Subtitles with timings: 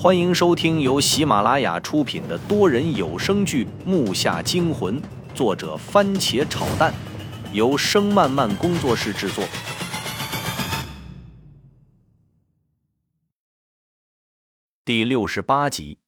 [0.00, 5.02] 欢迎收听由喜马拉雅出品的多人有声剧《木下惊魂》，
[5.34, 6.94] 作者番茄炒蛋，
[7.52, 9.44] 由声漫漫工作室制作。
[14.84, 15.98] 第六十八集，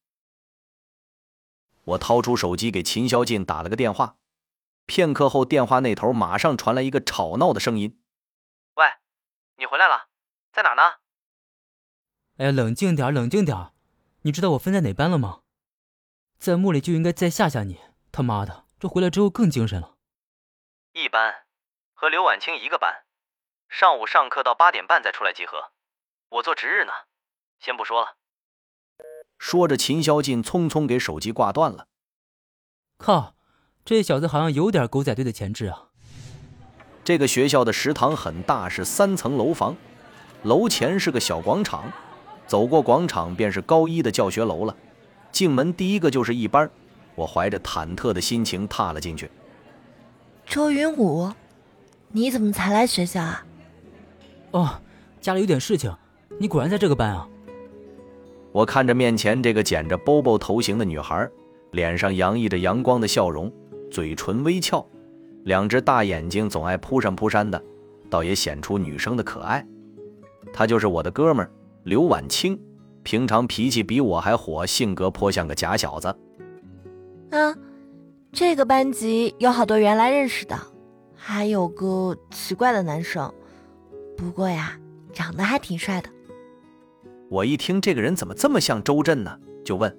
[1.83, 4.15] 我掏出手机给秦霄进打了个电话，
[4.85, 7.99] 片刻后，电话那头马上传来一个吵闹的声音
[8.75, 8.85] ：“喂，
[9.57, 10.07] 你回来了，
[10.53, 10.81] 在哪呢？”
[12.39, 13.57] 哎呀，冷静点，冷静点。
[14.23, 15.41] 你知道我分在哪班了吗？
[16.37, 17.79] 在墓里就应该再吓吓你。
[18.11, 19.95] 他妈的，这回来之后更精神了。
[20.93, 21.45] 一班，
[21.93, 23.03] 和刘婉清一个班。
[23.67, 25.71] 上午上课到八点半再出来集合。
[26.29, 26.91] 我做值日呢，
[27.59, 28.17] 先不说了。
[29.39, 31.87] 说着，秦霄进匆匆给手机挂断了。
[32.97, 33.35] 靠，
[33.83, 35.89] 这小子好像有点狗仔队的潜质啊。
[37.03, 39.75] 这个学校的食堂很大，是三层楼房，
[40.43, 41.91] 楼前是个小广场。
[42.51, 44.75] 走过广场，便是高一的教学楼了。
[45.31, 46.69] 进门第一个就是一班，
[47.15, 49.31] 我怀着忐忑的心情踏了进去。
[50.45, 51.31] 周云武，
[52.09, 53.45] 你怎么才来学校啊？
[54.51, 54.81] 哦，
[55.21, 55.95] 家里有点事情。
[56.41, 57.25] 你果然在这个班啊？
[58.51, 61.29] 我看着面前这个剪着 Bobo 头型的女孩，
[61.71, 63.49] 脸上洋溢着阳光的笑容，
[63.89, 64.85] 嘴唇微翘，
[65.45, 67.63] 两只大眼睛总爱扑闪扑闪的，
[68.09, 69.65] 倒也显出女生的可爱。
[70.51, 71.49] 她就是我的哥们儿。
[71.83, 72.59] 刘婉清，
[73.03, 76.07] 平常脾气比我还火，性格颇像个假小子。
[77.31, 77.55] 啊，
[78.31, 80.57] 这个班级有好多原来认识的，
[81.15, 83.33] 还有个奇怪的男生，
[84.15, 84.77] 不过呀，
[85.11, 86.09] 长得还挺帅的。
[87.29, 89.97] 我一听这个人怎么这么像周震呢，就问：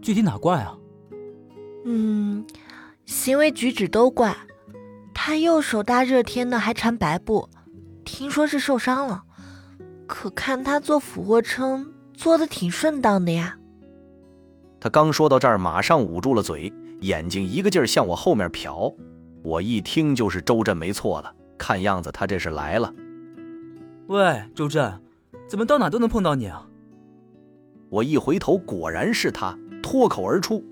[0.00, 0.78] 具体哪怪啊？
[1.84, 2.46] 嗯，
[3.04, 4.34] 行为举止都怪。
[5.12, 7.48] 他右手大热天的还缠白布，
[8.04, 9.24] 听说是受伤了。
[10.12, 13.56] 可看他做俯卧撑做的挺顺当的呀。
[14.78, 18.94] 他刚说到这儿，马上捂住了嘴，眼睛一个劲儿向我后面瞟。
[19.42, 22.92] 我一听就是周震没错了，看样子他这是来了。
[24.08, 24.92] 喂，周震，
[25.48, 26.68] 怎么到哪都能碰到你啊？
[27.88, 30.62] 我一回头，果然是他，脱口而出。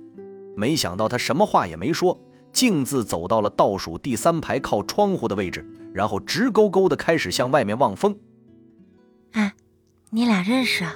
[0.55, 2.21] 没想到他什么话也没说，
[2.53, 8.15] 径自走到了倒数第三排靠窗户的位置，然后直勾勾的开始向外面望风。
[10.11, 10.95] 哎，你俩认识啊？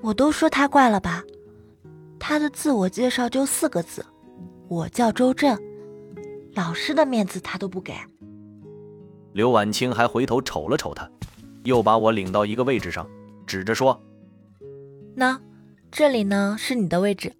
[0.00, 1.22] 我都说他怪了吧？
[2.18, 4.04] 他的自我介绍就四个字：
[4.68, 5.58] 我叫周震。
[6.54, 7.94] 老师的面子他都不给。
[9.32, 11.10] 刘婉清还回头瞅了瞅他，
[11.64, 13.08] 又把我领到一个位置上，
[13.46, 14.00] 指着说
[15.16, 15.40] ：“那
[15.90, 17.32] 这里呢是你的位置。”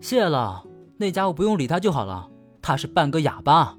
[0.00, 0.64] 谢了，
[0.96, 2.30] 那家伙不用理他就好了，
[2.62, 3.76] 他是半个哑巴。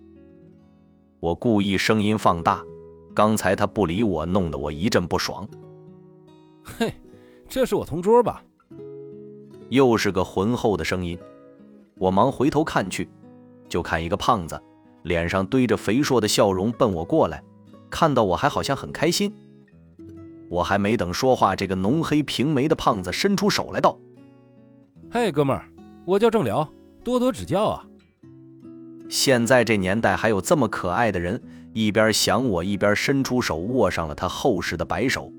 [1.19, 2.63] 我故意声音放大。
[3.15, 5.47] 刚才他不理我，弄得我一阵不爽。
[6.65, 6.93] 嘿，
[7.47, 8.43] 这是我同桌吧？
[9.69, 11.17] 又是个浑厚的声音。
[11.97, 13.07] 我忙回头看去，
[13.69, 14.61] 就看一个胖子，
[15.03, 17.43] 脸上堆着肥硕的笑容，奔我过来。
[17.89, 19.33] 看到我还好像很开心。
[20.49, 23.97] 我还没等说话，这个浓黑平眉的胖子伸出手来道
[25.09, 25.65] ：“嘿，哥们儿，
[26.05, 26.67] 我叫郑辽，
[27.03, 27.85] 多多指教啊。”
[29.07, 31.41] 现在这年代还有这么可爱的人。
[31.73, 35.31] 一边想我，一边伸出手握上了他厚实的白手。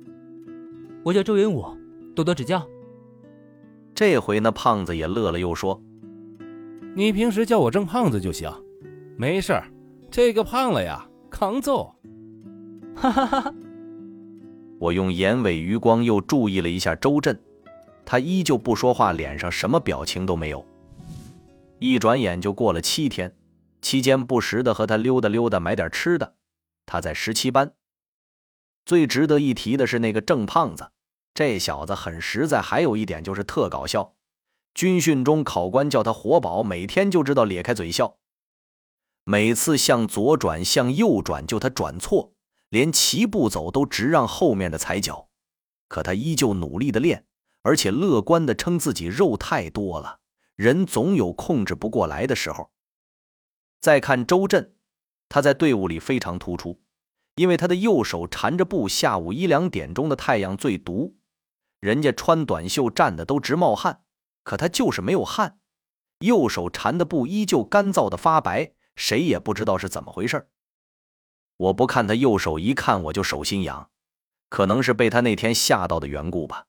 [1.06, 1.64] 我叫周云武，
[2.16, 2.68] 多多指教。
[3.94, 5.80] 这回那胖子也乐了，又说
[6.96, 8.50] ：“你平时叫我郑胖子就行，
[9.16, 9.70] 没事儿。
[10.10, 11.94] 这个胖了呀，扛揍。”
[12.96, 13.54] 哈哈哈！
[14.80, 17.40] 我用眼尾余光又注意了一下周震，
[18.04, 20.66] 他依旧不说话，脸上什么表情都没有。
[21.78, 23.32] 一转眼就过了七天。
[23.80, 26.34] 期间不时的和他溜达溜达，买点吃的。
[26.84, 27.74] 他在十七班。
[28.84, 30.88] 最值得一提的是那个郑胖子，
[31.36, 34.14] 这小子很实在，还有一点就是特搞笑。
[34.72, 38.16] 军训中考官叫他活宝，每天就知道咧开嘴笑。
[39.24, 42.32] 每次向左转、向右转，就他转错，
[42.70, 45.28] 连齐步走都直让后面的踩脚。
[45.88, 47.26] 可他依旧努力的练，
[47.60, 50.20] 而且乐观的称自己肉太多了，
[50.54, 52.70] 人总有控制不过来的时候。
[53.82, 54.74] 再看周震，
[55.28, 56.80] 他在队伍里非常突出，
[57.34, 58.88] 因为他的右手缠着布。
[58.88, 61.15] 下午一两点钟的太阳最毒，
[61.86, 64.02] 人家穿短袖站的都直冒汗，
[64.42, 65.60] 可他就是没有汗，
[66.18, 70.48] 右手缠的布依旧干燥的发白，谁也不知道是怎么回事。
[71.58, 73.88] 我不看他右手，一看我就手心痒，
[74.48, 76.66] 可能是被他那天吓到的缘故吧。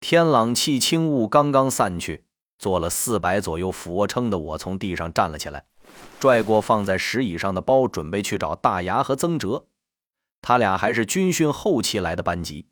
[0.00, 2.24] 天朗气清，雾刚刚散去，
[2.58, 5.66] 做了四百左右俯卧撑的我从地上站了起来。
[6.18, 9.66] 拽过放在石椅上的包，准备去找大牙和曾哲。
[10.40, 12.68] 他俩还是军训后期来的班级。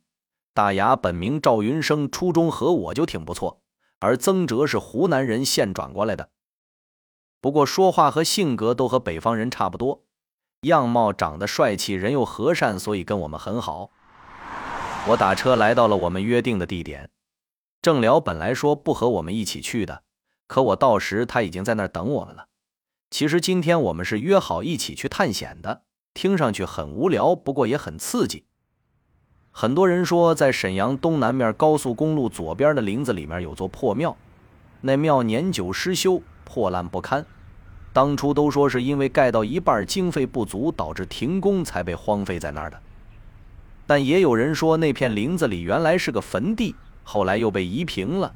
[0.56, 3.60] 大牙本名赵云生，初中和我就挺不错，
[3.98, 6.30] 而曾哲是湖南人现转过来的，
[7.42, 10.06] 不过说话和性格都和北方人差不多，
[10.62, 13.90] 样貌长得帅气，人又和善，所以跟我们很好。
[15.08, 17.10] 我打车来到了我们约定的地点，
[17.82, 20.04] 郑辽本来说不和我们一起去的，
[20.46, 22.46] 可我到时他已经在那儿等我们了。
[23.10, 25.82] 其实今天我们是约好一起去探险的，
[26.14, 28.46] 听上去很无聊，不过也很刺激。
[29.58, 34.14] 很多人说，在沈阳东南面高速公路左边的林子里面有座破庙，
[34.82, 37.24] 那庙年久失修，破烂不堪。
[37.90, 42.78] 当初都说是因为盖到一半经费不足，导致停工才被荒废在那儿的。
[43.86, 48.34] 但也有人说，那片林子里原来是个坟地，后来又被移平了。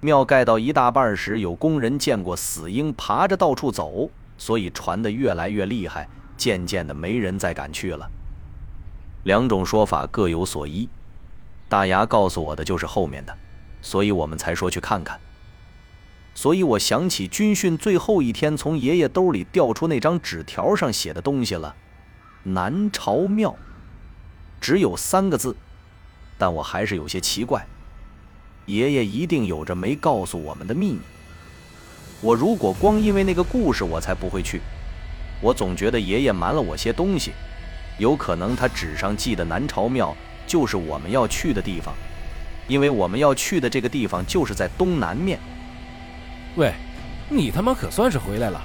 [0.00, 4.08] 庙盖到一大半时，有工人见过死鹰爬着到处走，
[4.38, 8.08] 所以传得越来越厉害，渐渐的没人再敢去了。
[9.24, 10.88] 两种说法各有所依，
[11.68, 13.34] 大牙告诉我的就是后面的，
[13.80, 15.18] 所以我们才说去看看。
[16.34, 21.74] 所以我想起军训最后一天从爷爷兜里掉出那张纸条上写的东西了
[22.44, 23.56] ，“南朝庙”，
[24.60, 25.56] 只有三个字，
[26.36, 27.66] 但我还是有些奇怪，
[28.66, 31.00] 爷爷一定有着没告诉我们的秘密。
[32.20, 34.60] 我如果光因为那个故事我才不会去，
[35.40, 37.32] 我总觉得爷爷瞒了我些东西。
[37.98, 41.94] 有可能他纸上记的南朝庙就是我们要去的地方，
[42.66, 45.38] 因为我们要去的这个地方就是在东南面。
[46.56, 46.72] 喂，
[47.28, 48.62] 你他妈可算是回来了。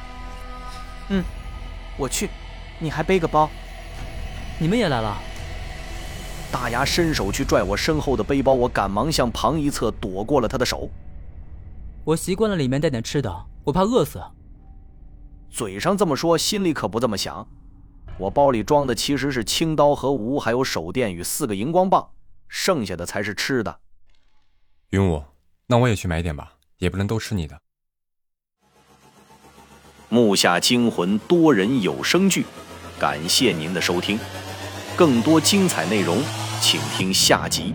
[1.09, 1.23] 嗯，
[1.97, 2.29] 我去，
[2.79, 3.49] 你还背个包。
[4.59, 5.17] 你们也来了。
[6.51, 10.89] 大牙伸手去拽我身后的背包，我赶忙向旁一侧躲过了他的手。
[12.03, 14.19] 我习惯了里面带点吃的，我怕饿死。
[15.49, 17.47] 嘴上这么说，心里可不这么想。
[18.19, 22.12] 我包里装的其实是青刀和吴，还有手电与四个荧光棒，
[22.50, 23.80] 剩下的才是吃的。
[24.89, 25.24] 云武，
[25.68, 27.62] 那我也去买点吧，也不能都吃你的。
[30.10, 32.45] 木下惊魂多人有声剧，
[33.00, 34.19] 感谢您的收听，
[34.98, 36.21] 更多精彩内容，
[36.60, 37.74] 请听下集。